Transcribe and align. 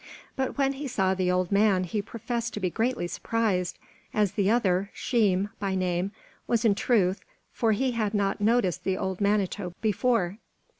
But 0.35 0.57
when 0.57 0.73
he 0.73 0.87
saw 0.87 1.13
the 1.13 1.29
old 1.29 1.51
man, 1.51 1.83
he 1.83 2.01
professed 2.01 2.55
to 2.55 2.59
be 2.59 2.71
greatly 2.71 3.05
surprised, 3.05 3.77
as 4.15 4.31
the 4.31 4.49
other, 4.49 4.89
Sheem 4.95 5.51
by 5.59 5.75
name, 5.75 6.11
was 6.47 6.65
in 6.65 6.73
truth, 6.73 7.21
for 7.53 7.73
he 7.73 7.91
had 7.91 8.15
not 8.15 8.41
noticed 8.41 8.83
the 8.83 8.97
old 8.97 9.21
Manito 9.21 9.75
before. 9.79 10.39